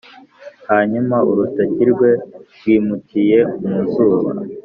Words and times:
hanyuma 0.69 1.15
urutoki 1.29 1.83
rwe 1.91 2.09
rwimukiye 2.53 3.39
mu 3.69 3.79
zuba, 3.91 4.31